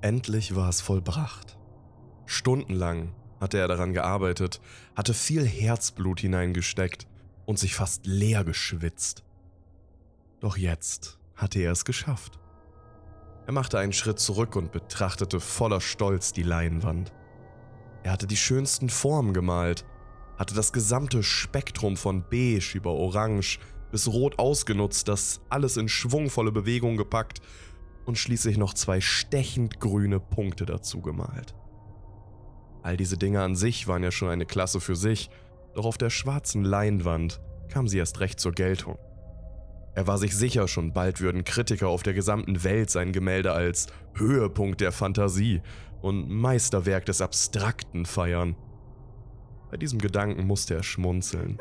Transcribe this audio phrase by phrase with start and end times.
[0.00, 1.58] Endlich war es vollbracht.
[2.24, 4.60] Stundenlang hatte er daran gearbeitet,
[4.94, 7.06] hatte viel Herzblut hineingesteckt
[7.46, 9.24] und sich fast leer geschwitzt.
[10.40, 12.38] Doch jetzt hatte er es geschafft.
[13.46, 17.12] Er machte einen Schritt zurück und betrachtete voller Stolz die Leinwand.
[18.02, 19.84] Er hatte die schönsten Formen gemalt,
[20.36, 23.58] hatte das gesamte Spektrum von beige über orange
[23.90, 27.40] bis rot ausgenutzt, das alles in schwungvolle Bewegung gepackt
[28.08, 31.54] und schließlich noch zwei stechend grüne Punkte dazu gemalt.
[32.82, 35.28] All diese Dinge an sich waren ja schon eine Klasse für sich,
[35.74, 38.96] doch auf der schwarzen Leinwand kam sie erst recht zur Geltung.
[39.94, 43.88] Er war sich sicher, schon bald würden Kritiker auf der gesamten Welt sein Gemälde als
[44.14, 45.60] Höhepunkt der Fantasie
[46.00, 48.56] und Meisterwerk des Abstrakten feiern.
[49.70, 51.58] Bei diesem Gedanken musste er schmunzeln.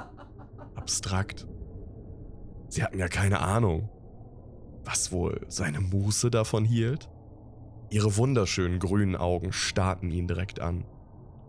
[0.74, 1.46] Abstrakt.
[2.68, 3.88] Sie hatten ja keine Ahnung,
[4.90, 7.08] was wohl seine Muße davon hielt.
[7.90, 10.84] Ihre wunderschönen grünen Augen starrten ihn direkt an.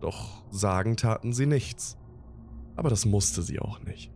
[0.00, 1.96] Doch sagen taten sie nichts.
[2.76, 4.12] Aber das musste sie auch nicht.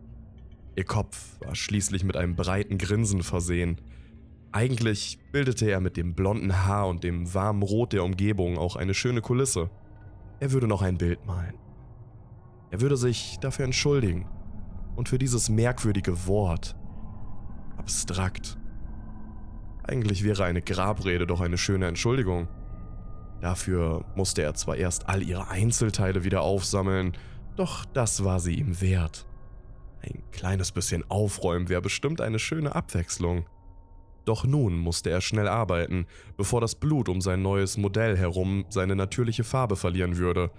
[0.75, 3.81] Ihr Kopf war schließlich mit einem breiten Grinsen versehen.
[4.53, 8.93] Eigentlich bildete er mit dem blonden Haar und dem warmen Rot der Umgebung auch eine
[8.93, 9.69] schöne Kulisse.
[10.39, 11.55] Er würde noch ein Bild malen.
[12.71, 14.25] Er würde sich dafür entschuldigen
[14.95, 16.77] und für dieses merkwürdige Wort.
[17.77, 18.57] Abstrakt.
[19.87, 22.47] Eigentlich wäre eine Grabrede doch eine schöne Entschuldigung.
[23.41, 27.13] Dafür musste er zwar erst all ihre Einzelteile wieder aufsammeln,
[27.55, 29.25] doch das war sie ihm wert.
[30.01, 33.45] Ein kleines bisschen Aufräumen wäre bestimmt eine schöne Abwechslung.
[34.25, 38.95] Doch nun musste er schnell arbeiten, bevor das Blut um sein neues Modell herum seine
[38.95, 40.51] natürliche Farbe verlieren würde.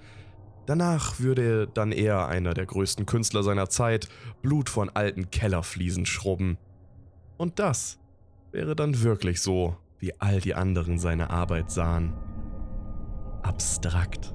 [0.65, 4.09] Danach würde dann er, einer der größten Künstler seiner Zeit,
[4.43, 6.59] Blut von alten Kellerfliesen schrubben.
[7.37, 7.99] Und das
[8.53, 12.15] wäre dann wirklich so, wie all die anderen seine Arbeit sahen.
[13.43, 14.35] Abstrakt.